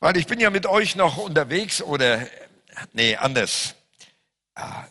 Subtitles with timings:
[0.00, 2.26] Weil ich bin ja mit euch noch unterwegs oder,
[2.92, 3.74] nee, anders.
[4.54, 4.84] Ah,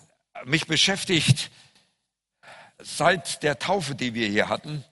[0.46, 1.52] mich beschäftigt
[2.80, 4.84] seit der Taufe, die wir hier hatten,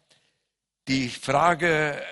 [0.88, 2.04] die Frage,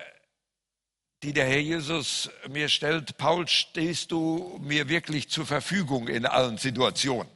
[1.23, 6.57] die der Herr Jesus mir stellt, Paul, stehst du mir wirklich zur Verfügung in allen
[6.57, 7.29] Situationen?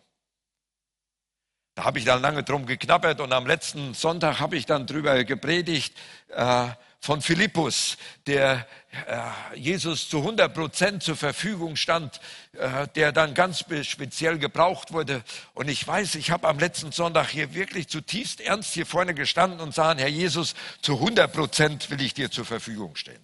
[1.76, 5.24] Da habe ich dann lange drum geknabbert und am letzten Sonntag habe ich dann drüber
[5.26, 5.96] gepredigt
[6.30, 6.70] äh,
[7.06, 8.68] von Philippus, der
[9.08, 12.20] äh, Jesus zu 100 Prozent zur Verfügung stand,
[12.54, 15.24] äh, der dann ganz speziell gebraucht wurde.
[15.54, 19.60] Und ich weiß, ich habe am letzten Sonntag hier wirklich zutiefst ernst hier vorne gestanden
[19.60, 23.24] und sagen, Herr Jesus, zu 100 Prozent will ich dir zur Verfügung stehen.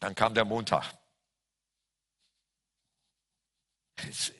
[0.00, 0.94] Dann kam der Montag.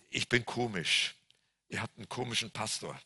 [0.09, 1.15] Ich bin komisch
[1.71, 3.01] ihr habt einen komischen Pastor.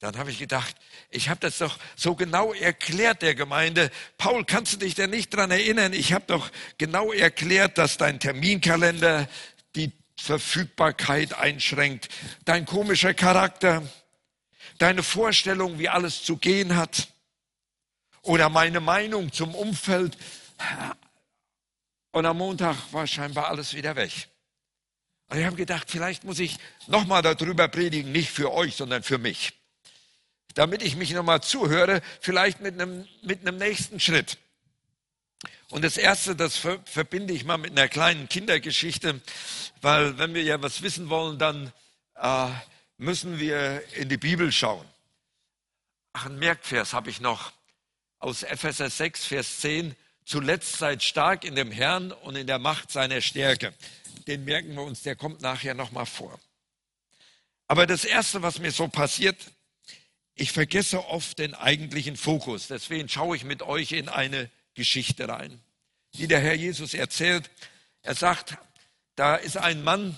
[0.00, 0.76] Dann habe ich gedacht,
[1.10, 3.90] ich habe das doch so genau erklärt der Gemeinde.
[4.16, 5.92] Paul, kannst du dich denn nicht daran erinnern?
[5.92, 9.28] Ich habe doch genau erklärt, dass dein Terminkalender
[9.74, 12.08] die Verfügbarkeit einschränkt,
[12.44, 13.82] dein komischer Charakter,
[14.78, 17.08] deine Vorstellung, wie alles zu gehen hat
[18.22, 20.16] oder meine Meinung zum Umfeld.
[22.12, 24.28] Und am Montag war scheinbar alles wieder weg.
[25.28, 26.56] Und ich habe gedacht, vielleicht muss ich
[26.86, 29.58] nochmal darüber predigen, nicht für euch, sondern für mich.
[30.58, 34.38] Damit ich mich nochmal zuhöre, vielleicht mit einem, mit einem nächsten Schritt.
[35.70, 39.20] Und das Erste, das verbinde ich mal mit einer kleinen Kindergeschichte,
[39.82, 41.72] weil wenn wir ja was wissen wollen, dann
[42.16, 42.48] äh,
[42.96, 44.84] müssen wir in die Bibel schauen.
[46.12, 47.52] Ach, ein Merkvers habe ich noch
[48.18, 49.94] aus Epheser 6, Vers 10.
[50.24, 53.72] Zuletzt seid stark in dem Herrn und in der Macht seiner Stärke
[54.28, 56.38] den merken wir uns, der kommt nachher nochmal vor.
[57.66, 59.36] Aber das Erste, was mir so passiert,
[60.38, 62.68] ich vergesse oft den eigentlichen Fokus.
[62.68, 65.60] Deswegen schaue ich mit euch in eine Geschichte rein,
[66.14, 67.50] die der Herr Jesus erzählt.
[68.02, 68.56] Er sagt,
[69.16, 70.16] da ist ein Mann,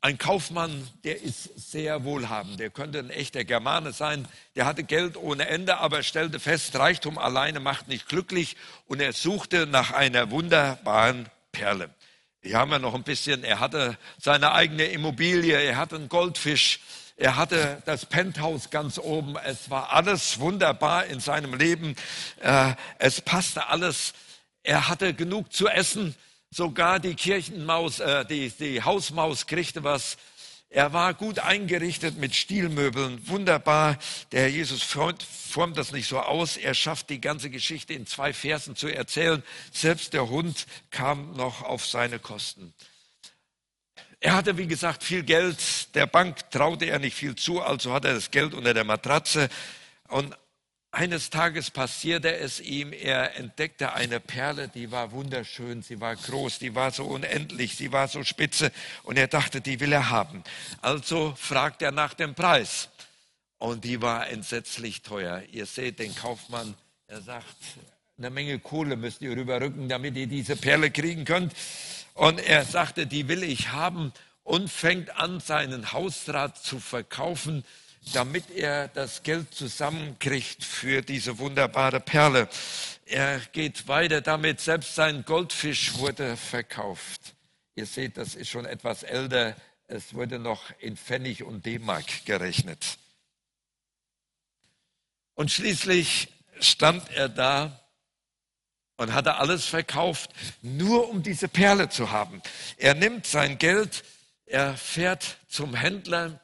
[0.00, 2.60] ein Kaufmann, der ist sehr wohlhabend.
[2.60, 4.28] Der könnte ein echter Germane sein.
[4.54, 8.56] Der hatte Geld ohne Ende, aber stellte fest, Reichtum alleine macht nicht glücklich.
[8.86, 11.90] Und er suchte nach einer wunderbaren Perle.
[12.40, 16.78] Hier haben wir noch ein bisschen, er hatte seine eigene Immobilie, er hatte einen Goldfisch,
[17.16, 19.36] er hatte das Penthouse ganz oben.
[19.38, 21.96] Es war alles wunderbar in seinem Leben.
[22.40, 24.12] Äh, es passte alles.
[24.62, 26.14] Er hatte genug zu essen.
[26.50, 30.18] Sogar die Kirchenmaus, äh, die, die Hausmaus kriegte was.
[30.68, 33.98] Er war gut eingerichtet mit Stilmöbeln, wunderbar.
[34.32, 36.58] Der Herr Jesus formt, formt, das nicht so aus.
[36.58, 39.42] Er schafft die ganze Geschichte in zwei Versen zu erzählen.
[39.72, 42.74] Selbst der Hund kam noch auf seine Kosten.
[44.20, 45.94] Er hatte, wie gesagt, viel Geld.
[45.94, 49.48] Der Bank traute er nicht viel zu, also hat er das Geld unter der Matratze.
[50.08, 50.36] Und
[50.90, 56.58] eines Tages passierte es ihm, er entdeckte eine Perle, die war wunderschön, sie war groß,
[56.58, 58.72] die war so unendlich, sie war so spitze
[59.02, 60.42] und er dachte, die will er haben.
[60.80, 62.88] Also fragt er nach dem Preis
[63.58, 65.42] und die war entsetzlich teuer.
[65.52, 66.74] Ihr seht den Kaufmann,
[67.08, 67.56] er sagt,
[68.16, 71.52] eine Menge Kohle müsst ihr rüberrücken, damit ihr diese Perle kriegen könnt.
[72.16, 74.12] Und er sagte, die will ich haben
[74.42, 77.64] und fängt an, seinen Hausrat zu verkaufen
[78.12, 82.48] damit er das Geld zusammenkriegt für diese wunderbare Perle.
[83.04, 87.34] Er geht weiter damit, selbst sein Goldfisch wurde verkauft.
[87.74, 89.56] Ihr seht, das ist schon etwas älter.
[89.86, 92.98] Es wurde noch in Pfennig und D-Mark gerechnet.
[95.34, 96.28] Und schließlich
[96.60, 97.85] stand er da
[98.96, 100.30] und hatte alles verkauft,
[100.62, 102.42] nur um diese Perle zu haben.
[102.76, 104.04] Er nimmt sein Geld,
[104.46, 106.40] er fährt zum Händler,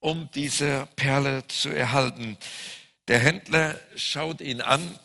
[0.00, 2.36] um diese Perle zu erhalten.
[3.08, 4.98] Der Händler schaut ihn an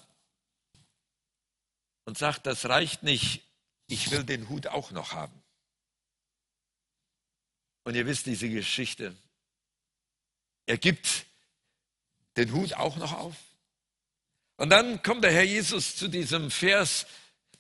[2.05, 3.43] und sagt, das reicht nicht,
[3.87, 5.43] ich will den Hut auch noch haben.
[7.83, 9.15] Und ihr wisst diese Geschichte.
[10.65, 11.25] Er gibt
[12.37, 13.35] den Hut auch noch auf.
[14.63, 17.05] Und dann kommt der Herr Jesus zu diesem Vers,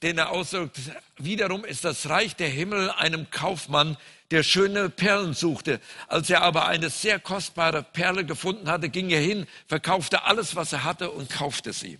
[0.03, 0.79] den er ausdrückt.
[1.17, 3.97] Wiederum ist das Reich der Himmel einem Kaufmann,
[4.31, 5.81] der schöne Perlen suchte.
[6.07, 10.71] Als er aber eine sehr kostbare Perle gefunden hatte, ging er hin, verkaufte alles, was
[10.71, 11.99] er hatte und kaufte sie.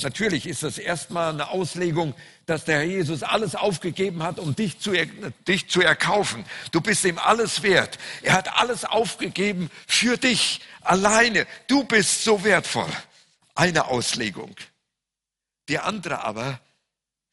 [0.00, 2.14] Natürlich ist das erstmal eine Auslegung,
[2.46, 4.92] dass der Herr Jesus alles aufgegeben hat, um dich zu,
[5.46, 6.46] dich zu erkaufen.
[6.70, 7.98] Du bist ihm alles wert.
[8.22, 11.46] Er hat alles aufgegeben für dich alleine.
[11.66, 12.88] Du bist so wertvoll.
[13.54, 14.54] Eine Auslegung.
[15.68, 16.60] Die andere aber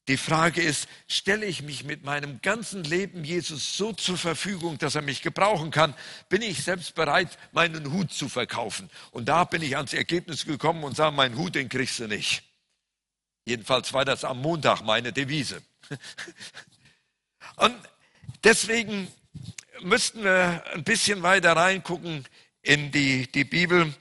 [0.09, 4.95] die Frage ist, stelle ich mich mit meinem ganzen Leben Jesus so zur Verfügung, dass
[4.95, 5.93] er mich gebrauchen kann?
[6.29, 8.89] Bin ich selbst bereit, meinen Hut zu verkaufen?
[9.11, 12.41] Und da bin ich ans Ergebnis gekommen und sage, meinen Hut, den kriegst du nicht.
[13.45, 15.61] Jedenfalls war das am Montag meine Devise.
[17.57, 17.75] Und
[18.43, 19.11] deswegen
[19.81, 22.25] müssten wir ein bisschen weiter reingucken
[22.61, 23.93] in die, die Bibel,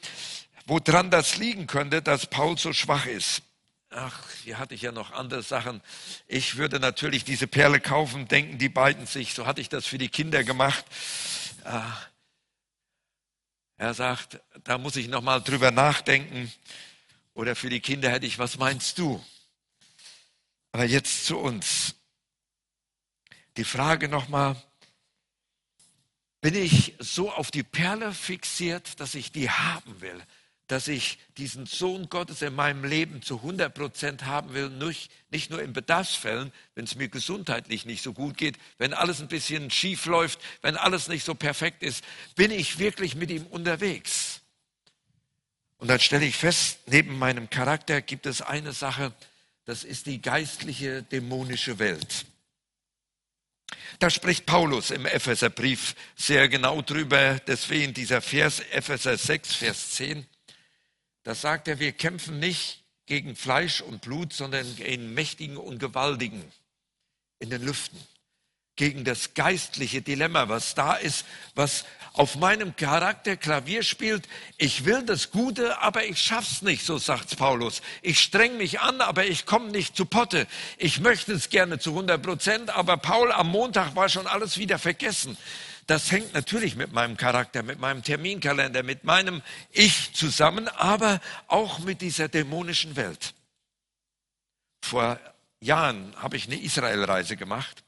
[0.68, 3.42] woran das liegen könnte, dass Paul so schwach ist.
[3.90, 5.80] Ach, hier hatte ich ja noch andere Sachen.
[6.26, 9.32] Ich würde natürlich diese Perle kaufen, denken die beiden sich.
[9.32, 10.84] So hatte ich das für die Kinder gemacht.
[11.64, 11.96] Ah.
[13.78, 16.52] Er sagt, da muss ich noch mal drüber nachdenken.
[17.32, 19.24] Oder für die Kinder hätte ich, was meinst du?
[20.72, 21.94] Aber jetzt zu uns.
[23.56, 24.54] Die Frage noch mal:
[26.40, 30.22] Bin ich so auf die Perle fixiert, dass ich die haben will?
[30.68, 34.68] Dass ich diesen Sohn Gottes in meinem Leben zu 100 Prozent haben will,
[35.30, 39.28] nicht nur in Bedarfsfällen, wenn es mir gesundheitlich nicht so gut geht, wenn alles ein
[39.28, 42.04] bisschen schief läuft, wenn alles nicht so perfekt ist,
[42.36, 44.42] bin ich wirklich mit ihm unterwegs.
[45.78, 49.12] Und dann stelle ich fest, neben meinem Charakter gibt es eine Sache,
[49.64, 52.26] das ist die geistliche, dämonische Welt.
[53.98, 60.26] Da spricht Paulus im Epheserbrief sehr genau drüber, deswegen dieser Vers Epheser 6, Vers 10.
[61.28, 66.42] Da sagt er, wir kämpfen nicht gegen Fleisch und Blut, sondern gegen Mächtigen und Gewaltigen
[67.38, 68.00] in den Lüften.
[68.76, 71.84] Gegen das geistliche Dilemma, was da ist, was
[72.14, 74.26] auf meinem Charakter Klavier spielt.
[74.56, 77.82] Ich will das Gute, aber ich schaff's nicht, so sagt Paulus.
[78.00, 80.46] Ich streng mich an, aber ich komme nicht zu Potte.
[80.78, 84.78] Ich möchte es gerne zu 100 Prozent, aber Paul am Montag war schon alles wieder
[84.78, 85.36] vergessen.
[85.88, 89.40] Das hängt natürlich mit meinem Charakter, mit meinem Terminkalender, mit meinem
[89.70, 93.32] Ich zusammen, aber auch mit dieser dämonischen Welt.
[94.82, 95.18] Vor
[95.60, 97.82] Jahren habe ich eine Israelreise gemacht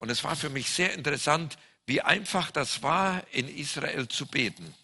[0.00, 1.56] und es war für mich sehr interessant,
[1.86, 4.74] wie einfach das war, in Israel zu beten.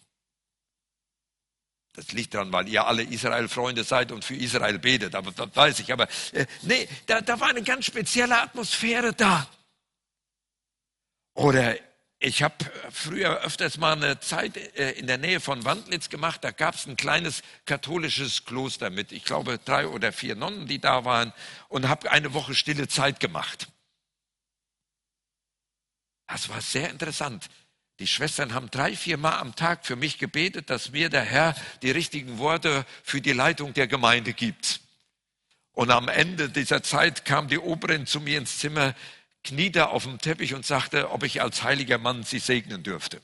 [1.95, 5.79] Das liegt daran, weil ihr alle Israel-Freunde seid und für Israel betet, aber das weiß
[5.79, 5.91] ich.
[5.91, 9.49] Aber äh, nee, da, da war eine ganz spezielle Atmosphäre da.
[11.33, 11.75] Oder
[12.19, 12.55] ich habe
[12.89, 16.43] früher öfters mal eine Zeit äh, in der Nähe von Wandlitz gemacht.
[16.43, 20.79] Da gab es ein kleines katholisches Kloster mit, ich glaube, drei oder vier Nonnen, die
[20.79, 21.31] da waren,
[21.69, 23.67] und habe eine Woche stille Zeit gemacht.
[26.27, 27.49] Das war sehr interessant.
[27.99, 31.55] Die Schwestern haben drei, vier Mal am Tag für mich gebetet, dass mir der Herr
[31.81, 34.81] die richtigen Worte für die Leitung der Gemeinde gibt.
[35.71, 38.95] Und am Ende dieser Zeit kam die Oberin zu mir ins Zimmer,
[39.47, 43.21] kniete auf dem Teppich und sagte, ob ich als heiliger Mann sie segnen dürfte.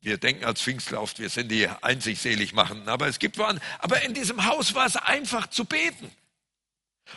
[0.00, 3.60] Wir denken als Pfingstler oft, wir sind die einzig selig machen, aber es gibt waren,
[3.78, 6.10] aber in diesem Haus war es einfach zu beten.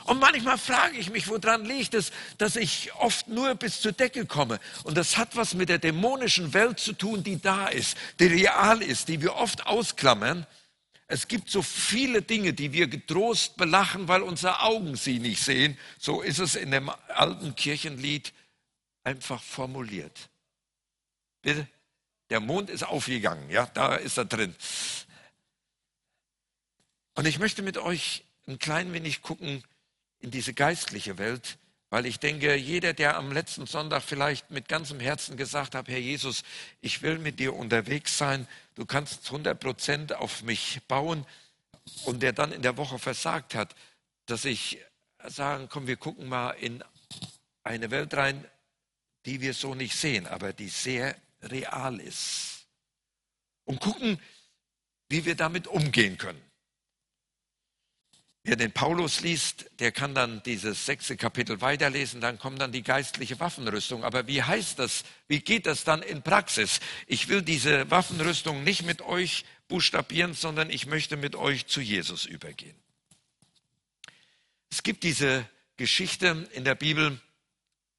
[0.04, 4.26] Und manchmal frage ich mich, woran liegt es, dass ich oft nur bis zur Decke
[4.26, 4.60] komme.
[4.84, 8.82] Und das hat was mit der dämonischen Welt zu tun, die da ist, die real
[8.82, 10.46] ist, die wir oft ausklammern
[11.08, 15.78] es gibt so viele Dinge, die wir getrost belachen, weil unsere Augen sie nicht sehen.
[15.98, 18.34] So ist es in dem alten Kirchenlied
[19.04, 20.30] einfach formuliert.
[21.42, 21.68] Bitte?
[22.30, 24.54] Der Mond ist aufgegangen, ja, da ist er drin.
[27.16, 29.64] Und ich möchte mit euch ein klein wenig gucken
[30.20, 31.58] in diese geistliche Welt,
[31.90, 36.00] weil ich denke, jeder, der am letzten Sonntag vielleicht mit ganzem Herzen gesagt hat, Herr
[36.00, 36.44] Jesus,
[36.82, 41.26] ich will mit dir unterwegs sein, du kannst 100 Prozent auf mich bauen,
[42.06, 43.76] und der dann in der Woche versagt hat,
[44.26, 44.80] dass ich
[45.26, 46.84] sagen, komm, wir gucken mal in
[47.64, 48.46] eine Welt rein,
[49.26, 52.68] die wir so nicht sehen, aber die sehr real ist.
[53.66, 54.22] Und gucken,
[55.10, 56.42] wie wir damit umgehen können.
[58.48, 62.82] Wer den Paulus liest, der kann dann dieses sechste Kapitel weiterlesen, dann kommt dann die
[62.82, 64.06] geistliche Waffenrüstung.
[64.06, 65.04] Aber wie heißt das?
[65.28, 66.80] Wie geht das dann in Praxis?
[67.08, 72.26] Ich will diese Waffenrüstung nicht mit euch buchstabieren, sondern ich möchte mit euch zu Jesus
[72.26, 72.78] übergehen.
[74.70, 77.20] Es gibt diese Geschichte in der Bibel.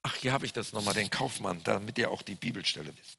[0.02, 3.18] Ach, hier habe ich das nochmal, den Kaufmann, damit ihr auch die Bibelstelle wisst.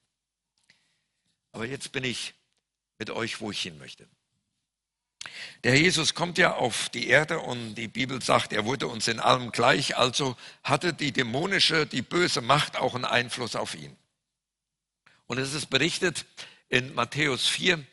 [1.51, 2.33] Aber jetzt bin ich
[2.98, 4.07] mit euch, wo ich hin möchte.
[5.63, 9.19] Der Jesus kommt ja auf die Erde und die Bibel sagt, er wurde uns in
[9.19, 13.95] allem gleich, also hatte die dämonische, die böse Macht auch einen Einfluss auf ihn.
[15.27, 16.25] Und es ist berichtet
[16.69, 17.83] in Matthäus 4,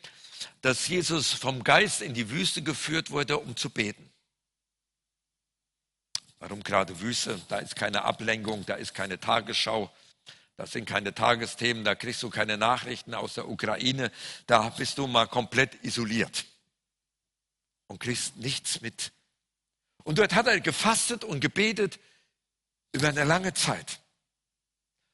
[0.61, 4.09] dass Jesus vom Geist in die Wüste geführt wurde, um zu beten.
[6.39, 7.41] Warum gerade Wüste?
[7.49, 9.91] Da ist keine Ablenkung, da ist keine Tagesschau,
[10.55, 14.11] das sind keine Tagesthemen, da kriegst du keine Nachrichten aus der Ukraine,
[14.45, 16.45] da bist du mal komplett isoliert
[17.87, 19.11] und kriegst nichts mit.
[20.03, 21.99] Und dort hat er gefastet und gebetet
[22.93, 23.99] über eine lange Zeit.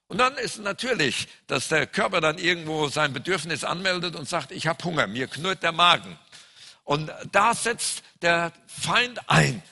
[0.08, 4.68] Und dann ist natürlich, dass der Körper dann irgendwo sein Bedürfnis anmeldet und sagt, ich
[4.68, 6.20] habe Hunger, mir knurrt der Magen.
[6.84, 9.64] Und da setzt der Feind ein.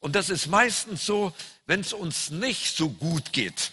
[0.00, 1.32] Und das ist meistens so,
[1.66, 3.72] wenn es uns nicht so gut geht.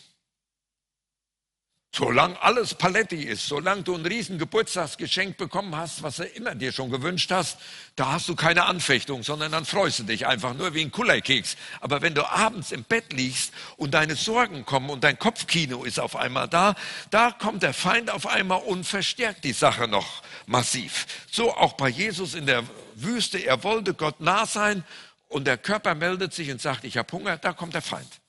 [1.94, 6.72] Solange alles Paletti ist, solange du ein riesen Geburtstagsgeschenk bekommen hast, was du immer dir
[6.72, 7.58] schon gewünscht hast,
[7.98, 11.58] da hast du keine Anfechtung, sondern dann freust du dich einfach nur wie ein Kullerkeks.
[11.82, 16.00] Aber wenn du abends im Bett liegst und deine Sorgen kommen und dein Kopfkino ist
[16.00, 16.76] auf einmal da,
[17.10, 21.08] da kommt der Feind auf einmal und verstärkt die Sache noch massiv.
[21.30, 22.64] So auch bei Jesus in der
[22.96, 24.86] Wüste, er wollte Gott nah sein
[25.28, 28.21] und der Körper meldet sich und sagt, ich habe Hunger, da kommt der Feind.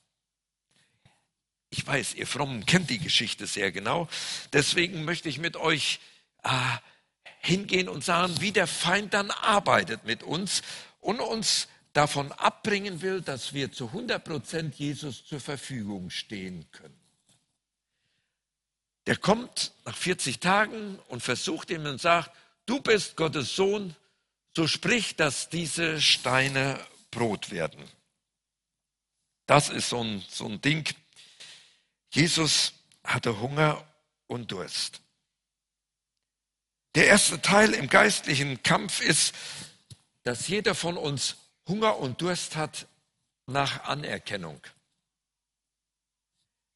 [1.75, 4.07] Ich weiß, ihr Frommen kennt die Geschichte sehr genau.
[4.53, 5.99] Deswegen möchte ich mit euch
[6.43, 6.49] äh,
[7.39, 10.61] hingehen und sagen, wie der Feind dann arbeitet mit uns
[11.01, 17.01] und uns davon abbringen will, dass wir zu 100 Prozent Jesus zur Verfügung stehen können.
[19.07, 22.29] Der kommt nach 40 Tagen und versucht ihm und sagt,
[22.67, 23.95] du bist Gottes Sohn,
[24.55, 27.83] so sprich, dass diese Steine Brot werden.
[29.47, 30.87] Das ist so ein, so ein Ding,
[32.13, 33.83] Jesus hatte Hunger
[34.27, 35.01] und Durst.
[36.93, 39.33] Der erste Teil im geistlichen Kampf ist,
[40.21, 42.87] dass jeder von uns Hunger und Durst hat
[43.47, 44.61] nach Anerkennung.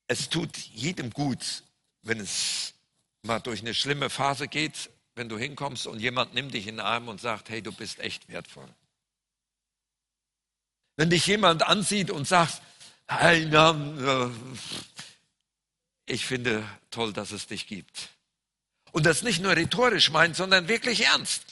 [0.08, 1.64] Es tut jedem gut,
[2.02, 2.74] wenn es
[3.22, 6.86] mal durch eine schlimme Phase geht, wenn du hinkommst und jemand nimmt dich in den
[6.86, 8.68] Arm und sagt, hey, du bist echt wertvoll.
[10.96, 12.62] Wenn dich jemand ansieht und sagt,
[13.08, 14.32] hey, na,
[16.08, 18.10] ich finde toll, dass es dich gibt.
[18.92, 21.44] Und das nicht nur rhetorisch meint, sondern wirklich ernst.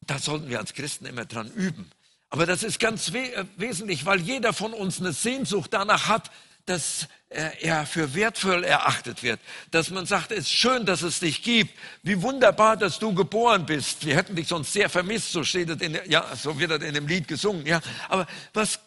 [0.00, 1.88] Da sollten wir als Christen immer dran üben.
[2.30, 6.30] Aber das ist ganz we äh, wesentlich, weil jeder von uns eine Sehnsucht danach hat,
[6.64, 9.38] dass äh, er für wertvoll erachtet wird.
[9.70, 11.78] Dass man sagt, es ist schön, dass es dich gibt.
[12.02, 14.06] Wie wunderbar, dass du geboren bist.
[14.06, 16.94] Wir hätten dich sonst sehr vermisst, so steht es in, ja, so wird das in
[16.94, 17.80] dem Lied gesungen, ja.
[18.08, 18.80] Aber was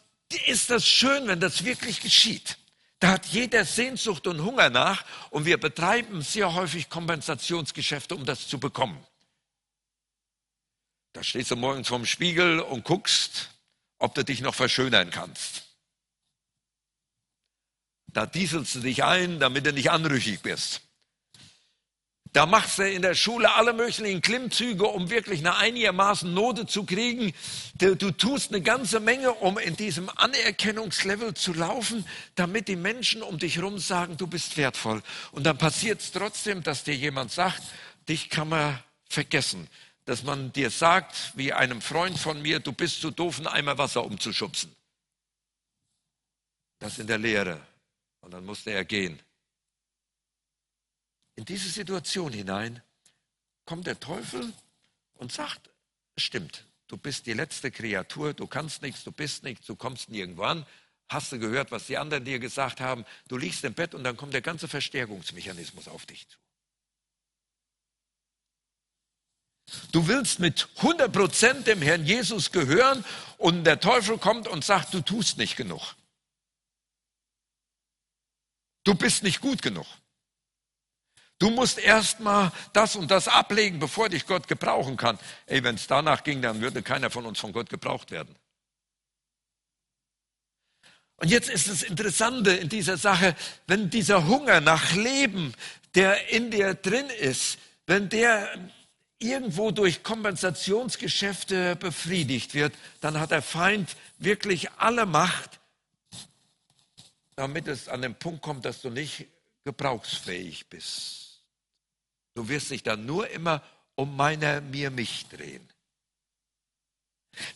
[0.48, 2.58] ist das schön, wenn das wirklich geschieht?
[3.06, 8.48] Da hat jeder Sehnsucht und Hunger nach und wir betreiben sehr häufig Kompensationsgeschäfte, um das
[8.48, 8.98] zu bekommen.
[11.14, 13.52] Da stehst du morgens vorm Spiegel und guckst,
[14.00, 15.68] ob du dich noch verschönern kannst.
[18.08, 20.82] Da dieselst du dich ein, damit du nicht anrüchig bist.
[22.36, 26.84] Da machst du in der Schule alle möglichen Klimmzüge, um wirklich eine einigermaßen Note zu
[26.84, 27.34] kriegen.
[27.76, 33.22] Du, du, tust eine ganze Menge, um in diesem Anerkennungslevel zu laufen, damit die Menschen
[33.22, 35.02] um dich herum sagen, du bist wertvoll.
[35.32, 37.64] Und dann passiert es trotzdem, dass dir jemand sagt,
[38.10, 39.70] dich kann man vergessen.
[40.04, 43.78] Dass man dir sagt, wie einem Freund von mir, du bist zu doof, einen Eimer
[43.78, 44.76] Wasser umzuschubsen.
[46.80, 47.62] Das in der Lehre.
[48.20, 49.22] Und dann musste er gehen
[51.36, 52.82] in diese Situation hinein
[53.66, 54.54] kommt der Teufel
[55.16, 55.70] und sagt,
[56.18, 60.44] stimmt, du bist die letzte Kreatur, du kannst nichts, du bist nichts, du kommst nirgendwo
[60.44, 60.66] an.
[61.10, 63.06] Hast du gehört, was die anderen dir gesagt haben?
[63.28, 66.38] Du liegst im Bett und dann kommt der ganze Verstärkungsmechanismus auf dich zu.
[69.92, 73.04] Du willst mit 100 Prozent dem Herrn Jesus gehören
[73.38, 75.96] und der Teufel kommt und sagt, du tust nicht genug.
[78.84, 79.88] Du bist nicht gut genug.
[81.38, 85.20] Du musst erstmal das und das ablegen, bevor dich Gott gebrauchen kann.
[85.48, 88.34] Ey, wenn es danach ging, dann würde keiner von uns von Gott gebraucht werden.
[91.18, 93.36] Und jetzt ist das Interessante in dieser Sache,
[93.68, 95.54] wenn dieser Hunger nach Leben,
[95.94, 98.50] der in dir drin ist, wenn der
[99.20, 105.60] irgendwo durch Kompensationsgeschäfte befriedigt wird, dann hat der Feind wirklich alle Macht,
[107.36, 109.26] damit es an den Punkt kommt, dass du nicht
[109.64, 111.25] gebrauchsfähig bist.
[112.36, 113.64] Du wirst dich dann nur immer
[113.96, 115.68] um meiner, mir, mich drehen.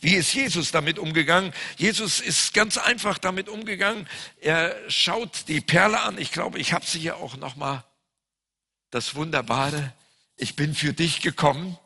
[0.00, 1.52] Wie ist Jesus damit umgegangen?
[1.76, 4.08] Jesus ist ganz einfach damit umgegangen.
[4.40, 6.18] Er schaut die Perle an.
[6.18, 7.84] Ich glaube, ich habe sie hier auch noch mal.
[8.90, 9.94] Das Wunderbare.
[10.36, 11.78] Ich bin für dich gekommen.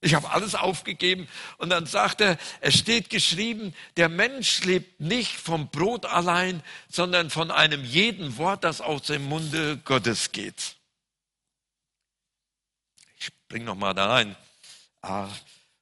[0.00, 1.28] Ich habe alles aufgegeben.
[1.58, 7.30] Und dann sagt er, es steht geschrieben, der Mensch lebt nicht vom Brot allein, sondern
[7.30, 10.77] von einem jeden Wort, das aus dem Munde Gottes geht
[13.48, 14.36] bring noch mal da rein.
[15.02, 15.28] Ah,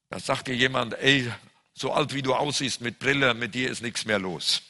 [0.09, 1.33] da sagt dir jemand, ey,
[1.75, 4.63] so alt wie du aussiehst mit Brille, mit dir ist nichts mehr los.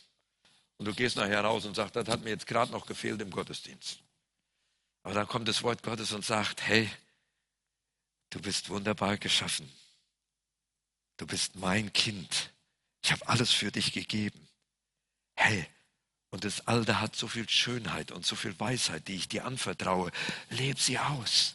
[0.79, 3.31] Und du gehst nachher raus und sagst, das hat mir jetzt gerade noch gefehlt im
[3.31, 3.99] Gottesdienst.
[5.03, 6.91] Aber dann kommt das Wort Gottes und sagt, hey,
[8.31, 9.71] du bist wunderbar geschaffen.
[11.17, 12.51] Du bist mein Kind.
[13.03, 14.49] Ich habe alles für dich gegeben.
[15.35, 15.67] Hey,
[16.31, 20.11] und das Alter hat so viel Schönheit und so viel Weisheit, die ich dir anvertraue.
[20.51, 21.55] Leb sie aus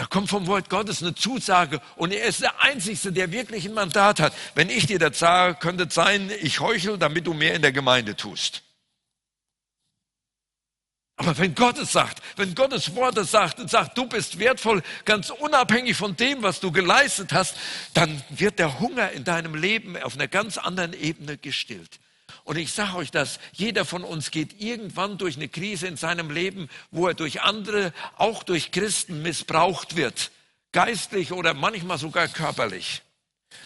[0.00, 3.74] Da kommt vom Wort Gottes eine Zusage und er ist der Einzige, der wirklich ein
[3.74, 4.32] Mandat hat.
[4.54, 7.70] Wenn ich dir das sage, könnte es sein, ich heuchel, damit du mehr in der
[7.70, 8.62] Gemeinde tust.
[11.16, 14.82] Aber wenn Gott es sagt, wenn Gottes Wort es sagt und sagt, du bist wertvoll,
[15.04, 17.54] ganz unabhängig von dem, was du geleistet hast,
[17.92, 22.00] dann wird der Hunger in deinem Leben auf einer ganz anderen Ebene gestillt.
[22.44, 26.30] Und ich sage euch das, jeder von uns geht irgendwann durch eine Krise in seinem
[26.30, 30.30] Leben, wo er durch andere, auch durch Christen missbraucht wird,
[30.72, 33.02] geistlich oder manchmal sogar körperlich.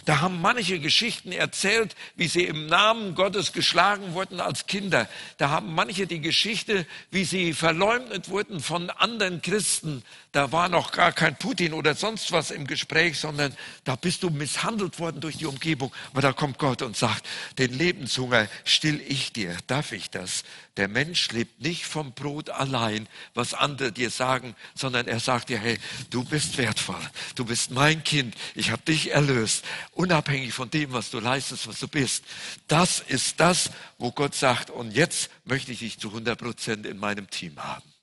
[0.04, 5.08] Da haben manche Geschichten erzählt, wie sie im Namen Gottes geschlagen wurden als Kinder.
[5.38, 10.02] Da haben manche die Geschichte, wie sie verleumdet wurden von anderen Christen.
[10.32, 14.30] Da war noch gar kein Putin oder sonst was im Gespräch, sondern da bist du
[14.30, 15.92] misshandelt worden durch die Umgebung.
[16.12, 17.26] Aber da kommt Gott und sagt,
[17.56, 19.56] den Lebenshunger still ich dir.
[19.68, 20.44] Darf ich das?
[20.76, 25.58] Der Mensch lebt nicht vom Brot allein, was andere dir sagen, sondern er sagt dir,
[25.58, 25.78] hey,
[26.10, 27.00] du bist wertvoll,
[27.36, 31.80] du bist mein Kind, ich habe dich erlöst, unabhängig von dem, was du leistest, was
[31.80, 32.24] du bist.
[32.68, 36.98] Das ist das, wo Gott sagt, und jetzt möchte ich dich zu 100 Prozent in
[36.98, 37.94] meinem Team haben.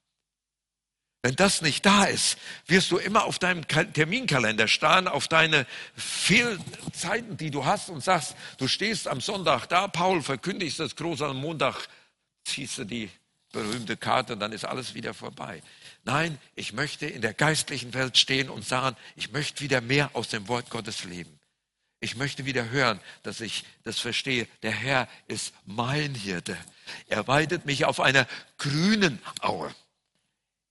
[1.23, 7.37] Wenn das nicht da ist, wirst du immer auf deinem Terminkalender starren, auf deine Fehlzeiten,
[7.37, 11.37] die du hast und sagst, du stehst am Sonntag da, Paul verkündigst das groß am
[11.37, 11.87] Montag,
[12.43, 13.09] ziehst du die
[13.51, 15.61] berühmte Karte und dann ist alles wieder vorbei.
[16.03, 20.29] Nein, ich möchte in der geistlichen Welt stehen und sagen, ich möchte wieder mehr aus
[20.29, 21.37] dem Wort Gottes leben.
[22.03, 24.47] Ich möchte wieder hören, dass ich das verstehe.
[24.63, 26.57] Der Herr ist mein Hirte.
[27.07, 28.27] Er weidet mich auf einer
[28.57, 29.73] grünen Aue.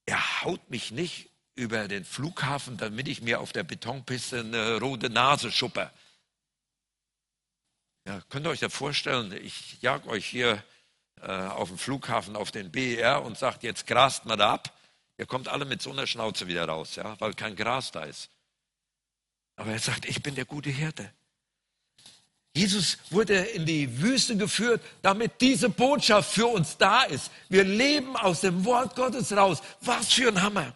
[0.07, 5.09] Er haut mich nicht über den Flughafen, damit ich mir auf der Betonpiste eine rote
[5.09, 5.93] Nase schuppe.
[8.07, 9.31] Ja, könnt ihr euch das vorstellen?
[9.41, 10.65] Ich jag euch hier
[11.21, 14.77] äh, auf dem Flughafen auf den BER und sagt, jetzt grast mal da ab.
[15.17, 18.31] Ihr kommt alle mit so einer Schnauze wieder raus, ja, weil kein Gras da ist.
[19.55, 21.13] Aber er sagt, ich bin der gute Hirte.
[22.55, 27.31] Jesus wurde in die Wüste geführt, damit diese Botschaft für uns da ist.
[27.49, 29.63] Wir leben aus dem Wort Gottes raus.
[29.81, 30.75] Was für ein Hammer.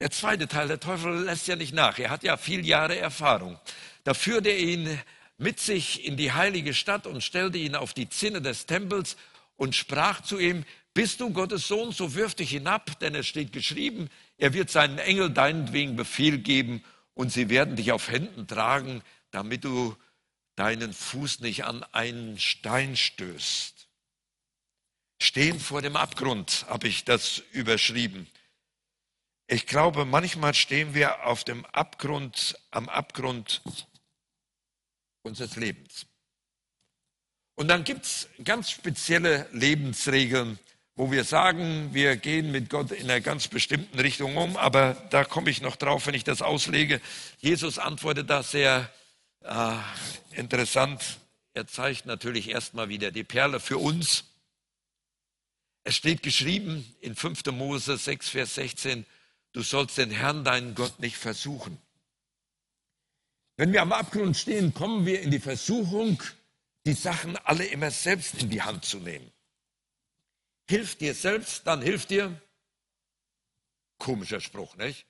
[0.00, 1.98] Der zweite Teil, der Teufel lässt ja nicht nach.
[1.98, 3.58] Er hat ja viele Jahre Erfahrung.
[4.04, 4.98] Da führte er ihn
[5.36, 9.16] mit sich in die heilige Stadt und stellte ihn auf die Zinne des Tempels
[9.56, 10.64] und sprach zu ihm,
[10.94, 14.98] bist du Gottes Sohn, so wirf dich hinab, denn es steht geschrieben, er wird seinen
[14.98, 16.82] Engel deinetwegen Befehl geben
[17.14, 19.94] und sie werden dich auf Händen tragen, damit du
[20.60, 23.88] deinen Fuß nicht an einen Stein stößt.
[25.22, 28.26] Stehen vor dem Abgrund habe ich das überschrieben.
[29.46, 33.62] Ich glaube, manchmal stehen wir auf dem Abgrund, am Abgrund
[35.22, 36.04] unseres Lebens.
[37.54, 40.58] Und dann gibt es ganz spezielle Lebensregeln,
[40.94, 45.24] wo wir sagen, wir gehen mit Gott in einer ganz bestimmten Richtung um, aber da
[45.24, 47.00] komme ich noch drauf, wenn ich das auslege.
[47.38, 48.92] Jesus antwortet da sehr
[49.40, 49.76] äh,
[50.32, 51.20] interessant.
[51.52, 54.24] Er zeigt natürlich erstmal wieder die Perle für uns.
[55.82, 57.46] Es steht geschrieben in 5.
[57.46, 59.06] Mose 6, Vers 16,
[59.52, 61.78] du sollst den Herrn, deinen Gott, nicht versuchen.
[63.56, 66.22] Wenn wir am Abgrund stehen, kommen wir in die Versuchung,
[66.86, 69.30] die Sachen alle immer selbst in die Hand zu nehmen.
[70.68, 72.40] Hilf dir selbst, dann hilft dir.
[73.98, 75.06] Komischer Spruch, nicht?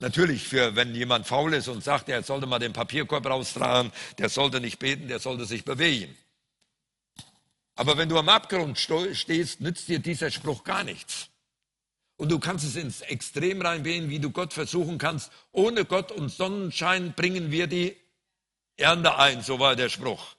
[0.00, 4.28] Natürlich, für wenn jemand faul ist und sagt, er sollte mal den Papierkorb raustragen, der
[4.28, 6.16] sollte nicht beten, der sollte sich bewegen.
[7.74, 11.28] Aber wenn du am Abgrund stehst, nützt dir dieser Spruch gar nichts.
[12.16, 15.30] Und du kannst es ins Extrem reinwählen, wie du Gott versuchen kannst.
[15.52, 17.96] Ohne Gott und Sonnenschein bringen wir die
[18.76, 20.34] Ernte ein, so war der Spruch.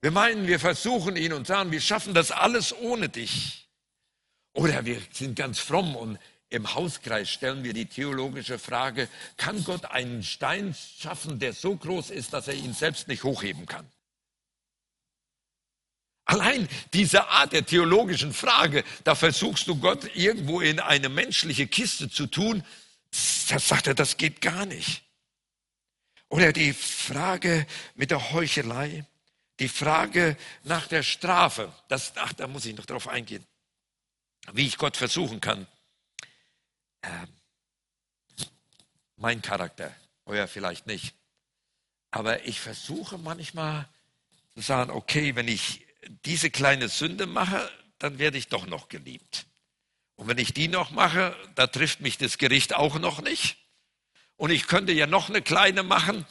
[0.00, 3.68] Wir meinen, wir versuchen ihn und sagen, wir schaffen das alles ohne dich.
[4.52, 6.18] Oder wir sind ganz fromm und
[6.50, 12.10] im Hauskreis stellen wir die theologische Frage, kann Gott einen Stein schaffen, der so groß
[12.10, 13.86] ist, dass er ihn selbst nicht hochheben kann?
[16.24, 22.10] Allein diese Art der theologischen Frage, da versuchst du Gott irgendwo in eine menschliche Kiste
[22.10, 22.62] zu tun,
[23.48, 25.02] da sagt er, das geht gar nicht.
[26.28, 29.06] Oder die Frage mit der Heuchelei,
[29.58, 33.44] die Frage nach der Strafe, das, ach, da muss ich noch drauf eingehen,
[34.52, 35.66] wie ich Gott versuchen kann.
[37.08, 37.28] Ähm,
[39.16, 39.94] mein Charakter,
[40.26, 41.14] euer vielleicht nicht.
[42.10, 43.88] Aber ich versuche manchmal
[44.54, 45.86] zu sagen, okay, wenn ich
[46.24, 49.46] diese kleine Sünde mache, dann werde ich doch noch geliebt.
[50.16, 53.56] Und wenn ich die noch mache, da trifft mich das Gericht auch noch nicht.
[54.36, 56.24] Und ich könnte ja noch eine kleine machen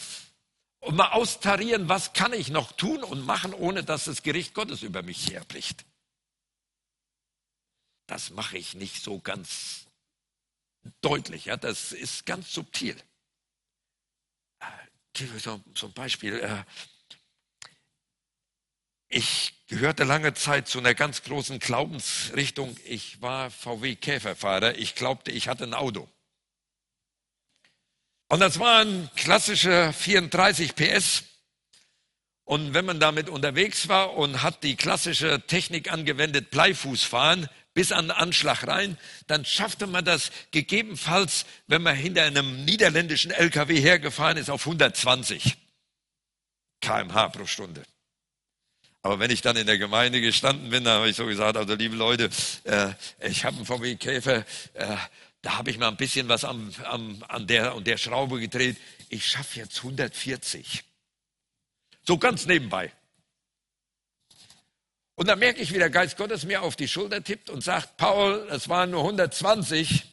[0.80, 4.82] und mal austarieren, was kann ich noch tun und machen, ohne dass das Gericht Gottes
[4.82, 5.86] über mich herbricht.
[8.08, 9.87] Das mache ich nicht so ganz
[11.02, 11.46] deutlich.
[11.46, 12.96] Ja, das ist ganz subtil.
[14.60, 16.40] Äh, so, so ein Beispiel.
[16.40, 16.64] Äh,
[19.10, 22.76] ich gehörte lange Zeit zu einer ganz großen Glaubensrichtung.
[22.86, 24.78] Ich war VW-Käferfahrer.
[24.78, 26.10] Ich glaubte, ich hatte ein Auto.
[28.30, 31.24] Und das war ein klassischer 34 PS.
[32.44, 38.08] Und wenn man damit unterwegs war und hat die klassische Technik angewendet, Bleifußfahren, bis an
[38.08, 44.36] den Anschlag rein, dann schaffte man das gegebenenfalls, wenn man hinter einem niederländischen LKW hergefahren
[44.38, 45.58] ist, auf 120
[46.82, 47.84] kmh pro Stunde.
[49.04, 51.76] Aber wenn ich dann in der Gemeinde gestanden bin, dann habe ich so gesagt, also
[51.76, 52.32] liebe Leute,
[52.64, 54.98] äh, ich habe einen VW Käfer, äh,
[55.44, 58.78] da habe ich mal ein bisschen was am, am, an der und der Schraube gedreht.
[59.10, 60.84] Ich schaffe jetzt 140.
[62.08, 62.92] So ganz nebenbei.
[65.18, 67.98] Und dann merke ich, wie der Geist Gottes mir auf die Schulter tippt und sagt,
[67.98, 70.06] Paul, es waren nur 120.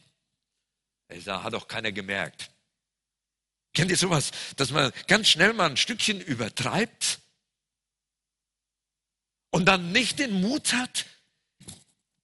[1.09, 2.49] Ich sage, hat doch keiner gemerkt.
[3.75, 7.19] Kennt ihr sowas, dass man ganz schnell mal ein Stückchen übertreibt
[9.51, 11.05] und dann nicht den Mut hat,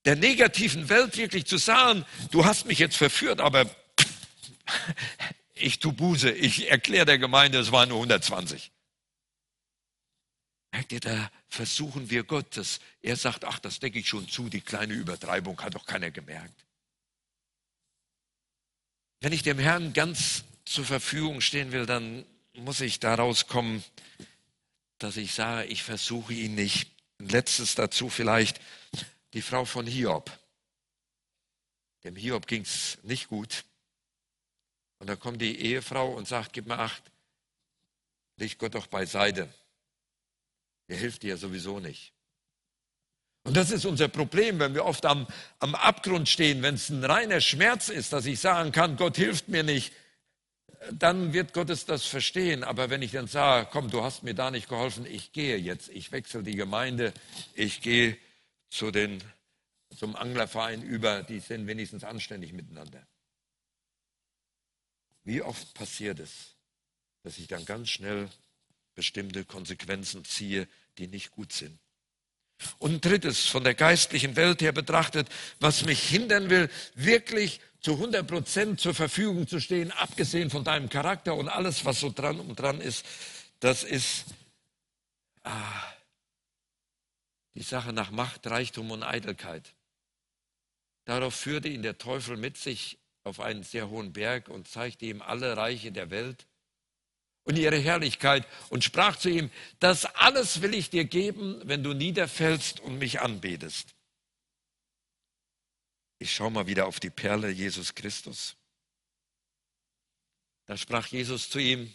[0.05, 3.69] der negativen Welt wirklich zu sagen, du hast mich jetzt verführt, aber
[5.53, 8.71] ich tu Buße, ich erkläre der Gemeinde, es waren nur 120.
[10.99, 12.79] Da versuchen wir Gottes.
[13.01, 16.65] Er sagt, ach, das decke ich schon zu, die kleine Übertreibung hat doch keiner gemerkt.
[19.21, 23.83] Wenn ich dem Herrn ganz zur Verfügung stehen will, dann muss ich daraus kommen,
[24.97, 26.89] dass ich sage, ich versuche ihn nicht.
[27.19, 28.59] Ein letztes dazu vielleicht
[29.33, 30.31] die Frau von Hiob.
[32.03, 33.63] Dem Hiob ging es nicht gut.
[34.99, 37.03] Und da kommt die Ehefrau und sagt, gib mir acht,
[38.37, 39.53] leg Gott doch beiseite.
[40.87, 42.13] Er hilft dir sowieso nicht.
[43.43, 45.27] Und das ist unser Problem, wenn wir oft am,
[45.59, 49.47] am Abgrund stehen, wenn es ein reiner Schmerz ist, dass ich sagen kann, Gott hilft
[49.47, 49.93] mir nicht,
[50.91, 52.63] dann wird Gott es das verstehen.
[52.63, 55.89] Aber wenn ich dann sage, komm, du hast mir da nicht geholfen, ich gehe jetzt,
[55.89, 57.13] ich wechsle die Gemeinde,
[57.55, 58.17] ich gehe
[58.69, 59.23] zu den,
[59.97, 63.05] zum Anglerverein über, die sind wenigstens anständig miteinander.
[65.23, 66.55] Wie oft passiert es,
[67.23, 68.29] dass ich dann ganz schnell
[68.95, 71.79] bestimmte Konsequenzen ziehe, die nicht gut sind.
[72.77, 75.27] Und drittes, von der geistlichen Welt her betrachtet,
[75.59, 80.89] was mich hindern will, wirklich zu 100 Prozent zur Verfügung zu stehen, abgesehen von deinem
[80.89, 83.05] Charakter und alles, was so dran und dran ist,
[83.59, 84.25] das ist
[85.43, 85.93] ah,
[87.55, 89.73] die Sache nach Macht, Reichtum und Eitelkeit.
[91.05, 95.21] Darauf führte ihn der Teufel mit sich auf einen sehr hohen Berg und zeigte ihm
[95.21, 96.47] alle Reiche der Welt
[97.43, 99.49] und ihre Herrlichkeit und sprach zu ihm,
[99.79, 103.95] das alles will ich dir geben, wenn du niederfällst und mich anbetest.
[106.19, 108.55] Ich schaue mal wieder auf die Perle Jesus Christus.
[110.67, 111.93] Da sprach Jesus zu ihm,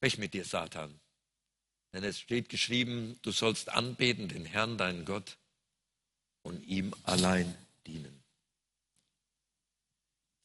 [0.00, 1.00] weg mit dir, Satan.
[1.92, 5.38] Denn es steht geschrieben, du sollst anbeten den Herrn, deinen Gott,
[6.42, 8.22] und ihm allein dienen.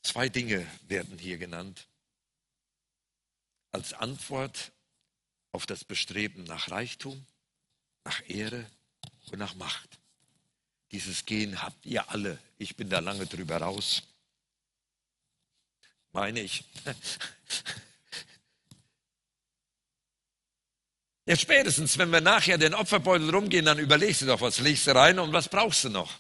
[0.04, 1.88] Zwei Dinge werden hier genannt
[3.72, 4.72] als Antwort
[5.52, 7.26] auf das Bestreben nach Reichtum,
[8.04, 8.66] nach Ehre
[9.32, 10.00] und nach Macht.
[10.92, 12.40] Dieses Gehen habt ihr alle.
[12.58, 14.04] Ich bin da lange drüber raus.
[16.12, 16.64] Meine ich.
[21.26, 24.96] Jetzt spätestens, wenn wir nachher den Opferbeutel rumgehen, dann überlegst du doch, was legst du
[24.96, 26.18] rein und was brauchst du noch.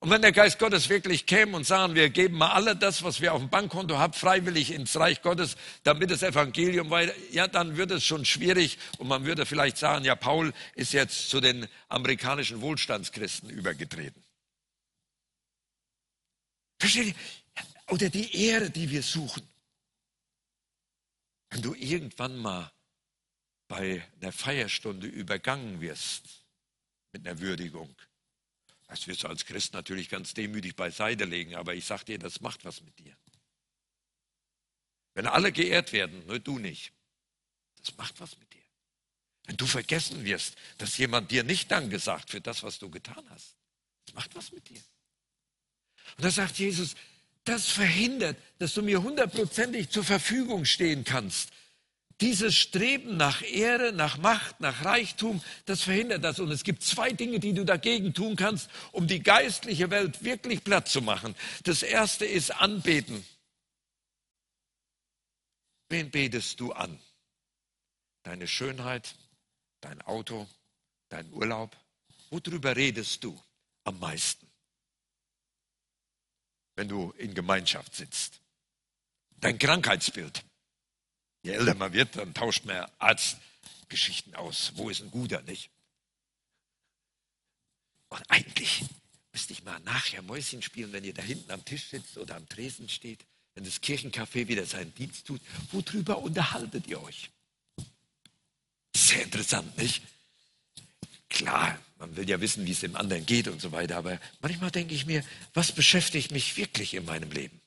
[0.00, 3.20] Und wenn der Geist Gottes wirklich käme und sagen, wir geben mal alle das, was
[3.20, 7.76] wir auf dem Bankkonto haben, freiwillig ins Reich Gottes, damit das Evangelium weiter, ja, dann
[7.76, 11.66] wird es schon schwierig und man würde vielleicht sagen, ja, Paul ist jetzt zu den
[11.88, 14.22] amerikanischen Wohlstandschristen übergetreten.
[16.78, 17.14] Versteht ihr?
[17.90, 19.42] Oder die Ehre, die wir suchen.
[21.50, 22.70] Wenn du irgendwann mal
[23.66, 26.44] bei einer Feierstunde übergangen wirst
[27.12, 27.94] mit einer Würdigung,
[28.88, 32.40] das wirst du als Christ natürlich ganz demütig beiseite legen, aber ich sage dir, das
[32.40, 33.16] macht was mit dir.
[35.14, 36.92] Wenn alle geehrt werden, nur du nicht,
[37.80, 38.62] das macht was mit dir.
[39.44, 43.24] Wenn du vergessen wirst, dass jemand dir nicht Danke sagt für das, was du getan
[43.30, 43.56] hast,
[44.06, 44.80] das macht was mit dir.
[46.16, 46.94] Und da sagt Jesus,
[47.44, 51.50] das verhindert, dass du mir hundertprozentig zur Verfügung stehen kannst
[52.20, 56.40] dieses Streben nach Ehre, nach Macht, nach Reichtum, das verhindert das.
[56.40, 60.64] Und es gibt zwei Dinge, die du dagegen tun kannst, um die geistliche Welt wirklich
[60.64, 61.34] platt zu machen.
[61.64, 63.24] Das erste ist Anbeten.
[65.88, 66.98] Wen betest du an?
[68.24, 69.14] Deine Schönheit,
[69.80, 70.46] dein Auto,
[71.08, 71.76] dein Urlaub?
[72.30, 73.40] Worüber redest du
[73.84, 74.48] am meisten?
[76.78, 78.40] wenn du in Gemeinschaft sitzt.
[79.40, 80.44] Dein Krankheitsbild.
[81.48, 84.72] Je älter man wird, dann tauscht man Arztgeschichten aus.
[84.74, 85.70] Wo ist ein guter, nicht?
[88.10, 88.84] Und eigentlich
[89.32, 92.46] müsste ich mal nachher Mäuschen spielen, wenn ihr da hinten am Tisch sitzt oder am
[92.50, 95.40] Tresen steht, wenn das Kirchencafé wieder seinen Dienst tut.
[95.72, 97.30] Worüber unterhaltet ihr euch?
[98.94, 100.02] Sehr interessant, nicht?
[101.30, 104.70] Klar, man will ja wissen, wie es dem anderen geht und so weiter, aber manchmal
[104.70, 107.58] denke ich mir, was beschäftigt mich wirklich in meinem Leben?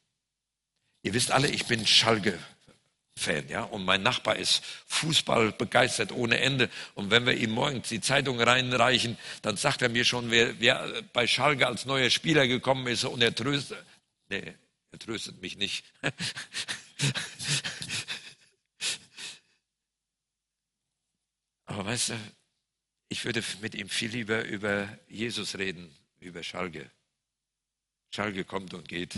[1.02, 2.38] Ihr wisst alle, ich bin Schalke
[3.22, 3.64] Fan, ja.
[3.64, 6.70] Und mein Nachbar ist Fußball begeistert ohne Ende.
[6.96, 11.04] Und wenn wir ihm morgens die Zeitung reinreichen, dann sagt er mir schon, wer, wer
[11.14, 13.86] bei Schalke als neuer Spieler gekommen ist und er tröstet,
[14.30, 14.56] nee,
[14.92, 15.86] er tröstet mich nicht.
[21.66, 22.16] Aber weißt du,
[23.08, 26.92] ich würde mit ihm viel lieber über Jesus reden, über Schalke.
[28.10, 29.14] Schalke kommt und geht.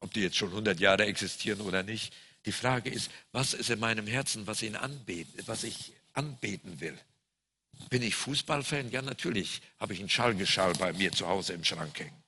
[0.00, 2.12] Ob die jetzt schon 100 Jahre existieren oder nicht.
[2.46, 6.98] Die Frage ist, was ist in meinem Herzen, was, ihn anbeten, was ich anbeten will?
[7.88, 8.90] Bin ich Fußballfan?
[8.90, 12.22] Ja, natürlich habe ich einen Schallgeschall bei mir zu Hause im Schrank hängen.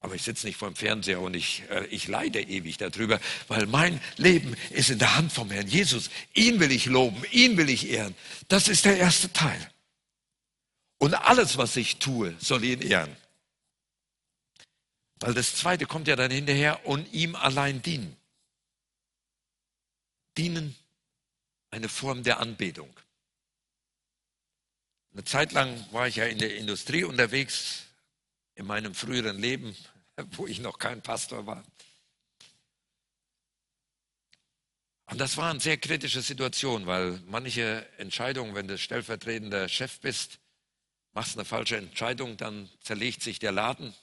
[0.00, 3.66] Aber ich sitze nicht vor dem Fernseher und ich, äh, ich leide ewig darüber, weil
[3.66, 6.10] mein Leben ist in der Hand vom Herrn Jesus.
[6.34, 8.14] Ihn will ich loben, ihn will ich ehren.
[8.48, 9.70] Das ist der erste Teil.
[10.98, 13.14] Und alles, was ich tue, soll ihn ehren.
[15.20, 18.16] Weil das zweite kommt ja dann hinterher und ihm allein dienen
[20.36, 20.76] dienen
[21.70, 22.92] eine Form der Anbetung.
[25.12, 27.84] Eine Zeit lang war ich ja in der Industrie unterwegs,
[28.54, 29.76] in meinem früheren Leben,
[30.32, 31.64] wo ich noch kein Pastor war.
[35.06, 40.38] Und das war eine sehr kritische Situation, weil manche Entscheidungen, wenn du stellvertretender Chef bist,
[41.12, 43.94] machst eine falsche Entscheidung, dann zerlegt sich der Laden.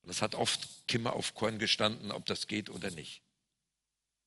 [0.00, 3.20] Und es hat oft Kimmer auf Korn gestanden, ob das geht oder nicht.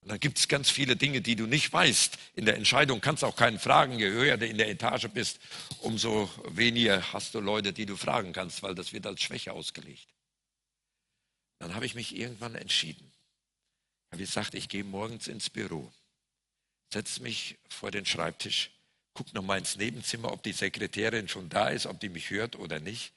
[0.04, 2.18] Da gibt es ganz viele Dinge, die du nicht weißt.
[2.34, 4.00] In der Entscheidung kannst du auch keinen fragen.
[4.00, 5.40] Je höher du in der Etage bist,
[5.80, 10.08] umso weniger hast du Leute, die du fragen kannst, weil das wird als Schwäche ausgelegt.
[11.60, 13.12] Dann habe ich mich irgendwann entschieden.
[14.08, 15.92] Ich habe gesagt, ich gehe morgens ins Büro,
[16.92, 18.72] setze mich vor den Schreibtisch,
[19.14, 22.80] gucke nochmal ins Nebenzimmer, ob die Sekretärin schon da ist, ob die mich hört oder
[22.80, 23.14] nicht.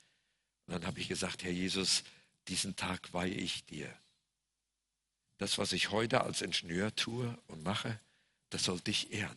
[0.66, 2.04] Und dann habe ich gesagt, Herr Jesus,
[2.48, 3.92] diesen Tag weihe ich dir
[5.38, 7.98] das, was ich heute als Ingenieur tue und mache,
[8.50, 9.36] das soll dich ehren.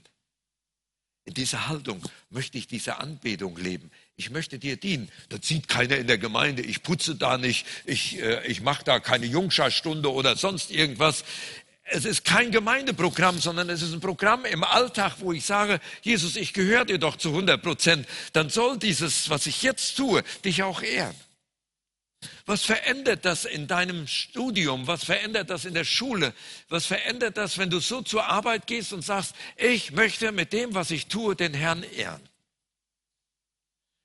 [1.28, 3.92] In dieser Haltung möchte ich diese Anbetung leben.
[4.16, 5.12] Ich möchte dir dienen.
[5.28, 6.62] Das sieht keiner in der Gemeinde.
[6.62, 7.66] Ich putze da nicht.
[7.84, 11.26] Ich, äh, ich mache da keine Jungscharstunde oder sonst irgendwas.
[11.84, 16.38] Es ist kein Gemeindeprogramm, sondern es ist ein Programm im Alltag, wo ich sage, Jesus,
[16.38, 18.08] ich gehöre dir doch zu 100 Prozent.
[18.32, 21.16] Dann soll dieses, was ich jetzt tue, dich auch ehren.
[22.46, 24.88] Was verändert das in deinem Studium?
[24.88, 26.34] Was verändert das in der Schule?
[26.70, 30.74] Was verändert das, wenn du so zur Arbeit gehst und sagst, ich möchte mit dem,
[30.74, 32.22] was ich tue, den Herrn ehren?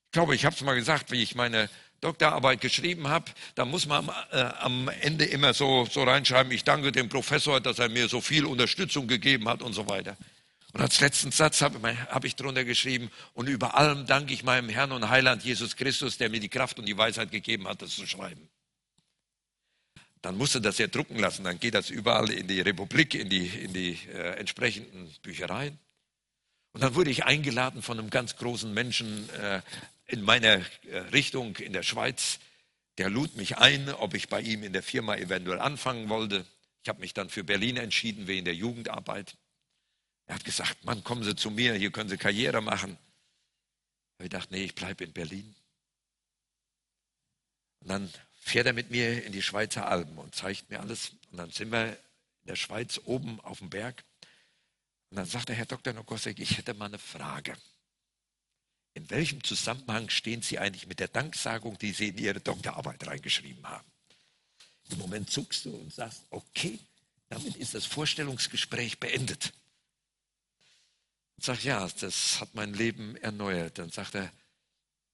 [0.06, 1.70] Ich glaube, ich habe es mal gesagt, wie ich meine
[2.02, 6.64] Doktorarbeit geschrieben habe, da muss man am, äh, am Ende immer so, so reinschreiben, ich
[6.64, 10.16] danke dem Professor, dass er mir so viel Unterstützung gegeben hat und so weiter.
[10.72, 14.70] Und als letzten Satz habe hab ich drunter geschrieben, und über allem danke ich meinem
[14.70, 17.94] Herrn und Heiland Jesus Christus, der mir die Kraft und die Weisheit gegeben hat, das
[17.94, 18.48] zu schreiben.
[20.22, 23.46] Dann musste das ja drucken lassen, dann geht das überall in die Republik, in die,
[23.46, 25.78] in die äh, entsprechenden Büchereien.
[26.72, 29.60] Und dann wurde ich eingeladen von einem ganz großen Menschen äh,
[30.06, 32.38] in meiner äh, Richtung in der Schweiz.
[32.98, 36.46] Der lud mich ein, ob ich bei ihm in der Firma eventuell anfangen wollte.
[36.82, 39.36] Ich habe mich dann für Berlin entschieden, wegen der Jugendarbeit.
[40.32, 42.96] Er hat gesagt, Mann, kommen Sie zu mir, hier können Sie Karriere machen.
[44.16, 45.54] Aber ich dachte, nee, ich bleibe in Berlin.
[47.80, 51.10] Und dann fährt er mit mir in die Schweizer Alpen und zeigt mir alles.
[51.30, 54.04] Und dann sind wir in der Schweiz oben auf dem Berg.
[55.10, 55.92] Und dann sagt der Herr Dr.
[55.92, 57.54] Nogosek, ich hätte mal eine Frage.
[58.94, 63.68] In welchem Zusammenhang stehen Sie eigentlich mit der Danksagung, die Sie in Ihre Doktorarbeit reingeschrieben
[63.68, 63.86] haben?
[64.88, 66.78] Im Moment zuckst du und sagst, okay,
[67.28, 69.52] damit ist das Vorstellungsgespräch beendet.
[71.42, 73.76] Und sagt, ja, das hat mein Leben erneuert.
[73.76, 74.32] Dann sagt er,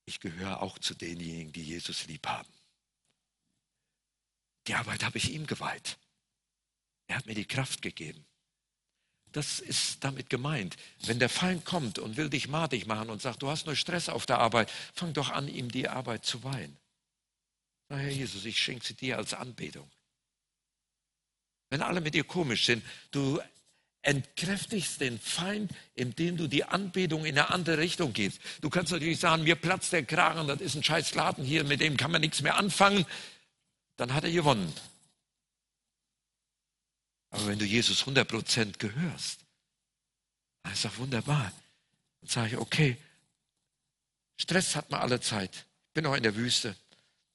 [0.05, 2.53] ich gehöre auch zu denjenigen, die Jesus lieb haben.
[4.67, 5.97] Die Arbeit habe ich ihm geweiht.
[7.07, 8.27] Er hat mir die Kraft gegeben.
[9.33, 10.77] Das ist damit gemeint.
[11.01, 14.11] Wenn der Feind kommt und will dich madig machen und sagt, du hast nur Stress
[14.11, 16.77] auf der Arbeit, fang doch an, ihm die Arbeit zu weihen.
[17.89, 19.91] Na, Herr Jesus, ich schenke sie dir als Anbetung.
[21.71, 23.41] Wenn alle mit dir komisch sind, du
[24.03, 28.41] entkräftigst den Feind, indem du die Anbetung in eine andere Richtung gehst.
[28.61, 31.81] Du kannst natürlich sagen, mir platzt der Kragen, das ist ein scheiß Laden hier, mit
[31.81, 33.05] dem kann man nichts mehr anfangen.
[33.97, 34.73] dann hat er gewonnen.
[37.31, 39.41] Aber wenn du Jesus 100% gehörst,
[40.63, 41.53] dann ist doch wunderbar.
[42.21, 42.97] Dann sage ich, okay,
[44.41, 45.55] Stress hat man alle Zeit.
[45.89, 46.77] Ich bin noch in der Wüste.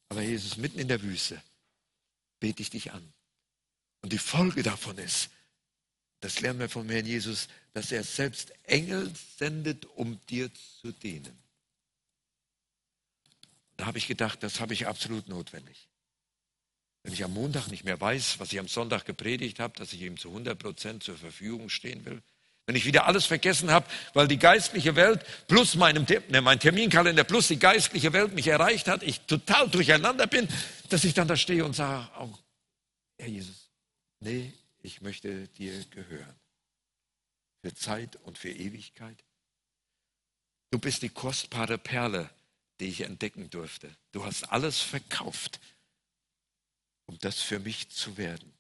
[0.10, 1.42] Aber Jesus, mitten in der Wüste,
[2.40, 3.14] bete ich dich an.
[4.02, 5.30] Und die Folge davon ist,
[6.24, 10.50] das lernen wir vom Herrn Jesus, dass er selbst Engel sendet, um dir
[10.82, 11.38] zu dienen.
[13.76, 15.90] Da habe ich gedacht, das habe ich absolut notwendig.
[17.04, 20.02] Wenn ich am Montag nicht mehr weiß, was ich am Sonntag gepredigt habe, dass ich
[20.02, 22.22] ihm zu 100 Prozent zur Verfügung stehen will,
[22.68, 27.26] wenn ich wieder alles vergessen habe, weil die geistliche Welt plus meinem, ne, mein Terminkalender
[27.26, 30.48] plus die geistliche Welt mich erreicht hat, ich total durcheinander bin,
[30.88, 32.30] dass ich dann da stehe und sage, oh,
[33.18, 33.70] Herr Jesus,
[34.22, 36.36] nee, ich möchte dir gehören.
[37.64, 39.24] Für Zeit und für Ewigkeit.
[40.70, 42.30] Du bist die kostbare Perle,
[42.80, 43.96] die ich entdecken durfte.
[44.12, 45.60] Du hast alles verkauft,
[47.06, 48.54] um das für mich zu werden.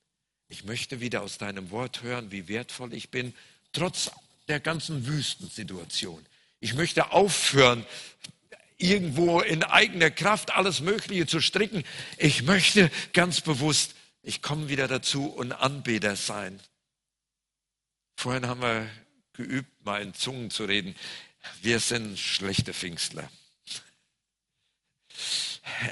[0.47, 3.33] Ich möchte wieder aus deinem Wort hören, wie wertvoll ich bin
[3.73, 4.11] trotz
[4.47, 6.25] der ganzen Wüstensituation.
[6.59, 7.85] Ich möchte aufhören,
[8.77, 11.83] irgendwo in eigener Kraft alles Mögliche zu stricken.
[12.17, 16.59] Ich möchte ganz bewusst, ich komme wieder dazu und Anbeter sein.
[18.15, 18.89] Vorhin haben wir
[19.33, 20.95] geübt, mal in Zungen zu reden.
[21.61, 23.29] Wir sind schlechte Pfingstler.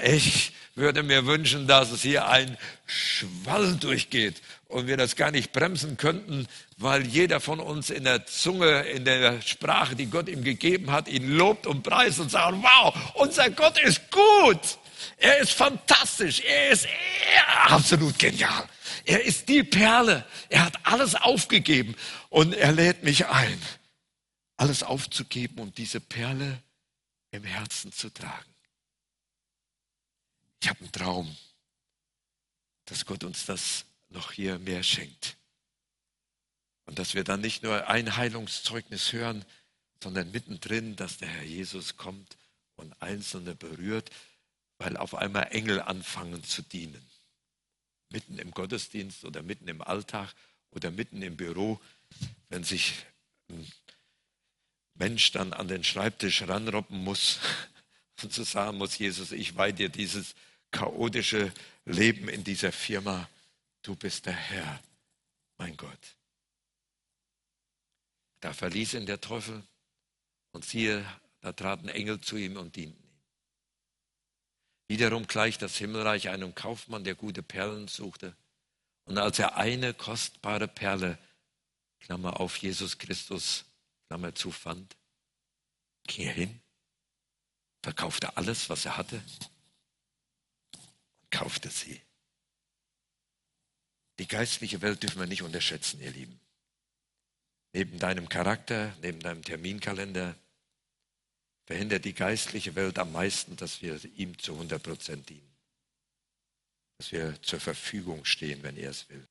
[0.04, 5.52] Ich würde mir wünschen, dass es hier ein Schwall durchgeht und wir das gar nicht
[5.52, 6.46] bremsen könnten,
[6.78, 11.08] weil jeder von uns in der Zunge, in der Sprache, die Gott ihm gegeben hat,
[11.08, 14.78] ihn lobt und preist und sagt, wow, unser Gott ist gut.
[15.22, 16.40] Er ist fantastisch.
[16.40, 16.88] Er ist
[17.68, 18.68] absolut genial.
[19.04, 20.26] Er ist die Perle.
[20.48, 21.94] Er hat alles aufgegeben
[22.28, 23.62] und er lädt mich ein,
[24.56, 26.60] alles aufzugeben und diese Perle
[27.30, 28.52] im Herzen zu tragen.
[30.60, 31.36] Ich habe einen Traum,
[32.86, 35.36] dass Gott uns das noch hier mehr schenkt.
[36.84, 39.44] Und dass wir dann nicht nur ein Heilungszeugnis hören,
[40.02, 42.36] sondern mittendrin, dass der Herr Jesus kommt
[42.74, 44.10] und Einzelne berührt,
[44.82, 47.02] weil auf einmal Engel anfangen zu dienen.
[48.10, 50.34] Mitten im Gottesdienst oder mitten im Alltag
[50.70, 51.80] oder mitten im Büro,
[52.48, 52.94] wenn sich
[53.48, 53.70] ein
[54.94, 57.38] Mensch dann an den Schreibtisch ranroppen muss
[58.22, 60.34] und zu sagen muss, Jesus, ich weihe dir dieses
[60.72, 61.52] chaotische
[61.84, 63.28] Leben in dieser Firma.
[63.82, 64.82] Du bist der Herr,
[65.58, 66.16] mein Gott.
[68.40, 69.62] Da verließ ihn der Teufel
[70.50, 71.06] und siehe,
[71.40, 73.01] da traten Engel zu ihm und dienten.
[74.92, 78.36] Wiederum gleicht das Himmelreich einem Kaufmann, der gute Perlen suchte.
[79.06, 81.18] Und als er eine kostbare Perle,
[82.00, 83.64] Klammer auf Jesus Christus,
[84.08, 84.94] Klammer zu, fand,
[86.06, 86.60] ging er hin,
[87.82, 89.22] verkaufte alles, was er hatte
[91.32, 92.00] kaufte sie.
[94.18, 96.38] Die geistliche Welt dürfen wir nicht unterschätzen, ihr Lieben.
[97.72, 100.36] Neben deinem Charakter, neben deinem Terminkalender
[101.72, 105.50] verhindert die geistliche Welt am meisten, dass wir ihm zu 100 Prozent dienen.
[106.98, 109.26] Dass wir zur Verfügung stehen, wenn er es will.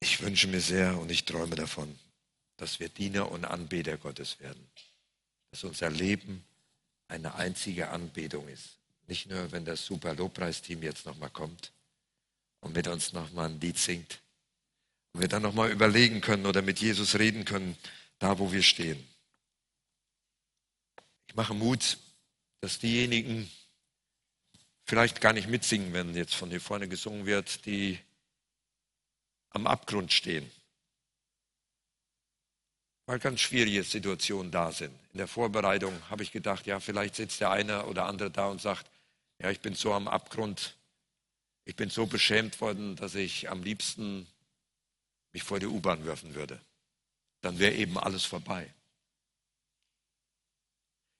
[0.00, 1.96] Ich wünsche mir sehr und ich träume davon,
[2.56, 4.68] dass wir Diener und Anbeter Gottes werden.
[5.52, 6.44] Dass unser Leben
[7.06, 8.70] eine einzige Anbetung ist.
[9.06, 11.70] Nicht nur, wenn das super Lobpreisteam jetzt nochmal kommt
[12.58, 14.18] und mit uns nochmal ein Lied singt.
[15.12, 17.78] Und wir dann nochmal überlegen können oder mit Jesus reden können,
[18.18, 19.06] da wo wir stehen.
[21.28, 21.98] Ich mache Mut,
[22.60, 23.48] dass diejenigen
[24.84, 27.98] vielleicht gar nicht mitsingen, wenn jetzt von hier vorne gesungen wird, die
[29.50, 30.50] am Abgrund stehen.
[33.06, 34.94] Weil ganz schwierige Situationen da sind.
[35.12, 38.60] In der Vorbereitung habe ich gedacht, ja, vielleicht sitzt der eine oder andere da und
[38.60, 38.90] sagt,
[39.38, 40.76] ja, ich bin so am Abgrund.
[41.64, 44.26] Ich bin so beschämt worden, dass ich am liebsten
[45.32, 46.60] mich vor die U-Bahn werfen würde.
[47.42, 48.72] Dann wäre eben alles vorbei.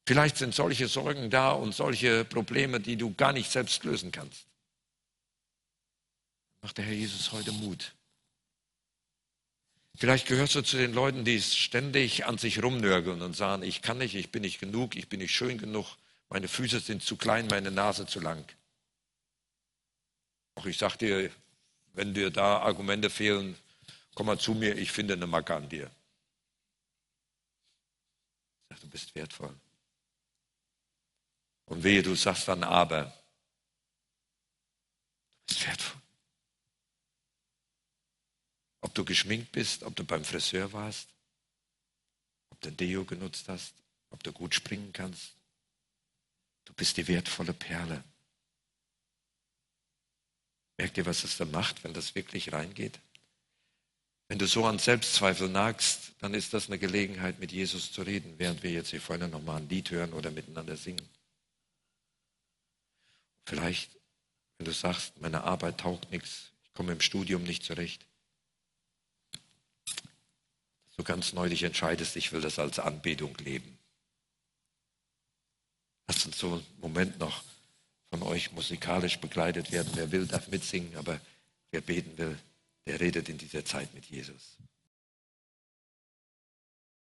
[0.09, 4.47] Vielleicht sind solche Sorgen da und solche Probleme, die du gar nicht selbst lösen kannst.
[6.63, 7.93] Macht der Herr Jesus heute Mut.
[9.99, 13.99] Vielleicht gehörst du zu den Leuten, die ständig an sich rumnörgeln und sagen, ich kann
[13.99, 15.99] nicht, ich bin nicht genug, ich bin nicht schön genug,
[16.31, 18.51] meine Füße sind zu klein, meine Nase zu lang.
[20.55, 21.31] Auch ich sage dir,
[21.93, 23.59] wenn dir da Argumente fehlen,
[24.15, 25.91] komm mal zu mir, ich finde eine Macke an dir.
[28.63, 29.55] Ich sage, du bist wertvoll.
[31.69, 33.05] Und wehe, du sagst dann aber.
[35.47, 36.03] Du bist wertvoll.
[38.81, 41.09] Ob du geschminkt bist, ob du beim Friseur warst,
[42.51, 43.75] ob du ein Deo genutzt hast,
[44.11, 45.39] ob du gut springen kannst,
[46.69, 48.05] Du bist die wertvolle Perle.
[50.77, 53.01] Merkt ihr, was es da macht, wenn das wirklich reingeht?
[54.29, 58.35] Wenn du so an Selbstzweifel nagst, dann ist das eine Gelegenheit, mit Jesus zu reden,
[58.37, 61.09] während wir jetzt hier vorne nochmal ein Lied hören oder miteinander singen.
[63.49, 63.97] Vielleicht,
[64.59, 68.05] wenn du sagst, meine Arbeit taugt nichts, ich komme im Studium nicht zurecht,
[70.99, 73.79] du ganz neulich entscheidest, ich will das als Anbetung leben.
[76.09, 77.43] Lasst uns so einen Moment noch
[78.11, 79.93] von euch musikalisch begleitet werden.
[79.95, 81.19] Wer will, darf mitsingen, aber
[81.71, 82.39] wer beten will,
[82.85, 84.59] der redet in dieser Zeit mit Jesus.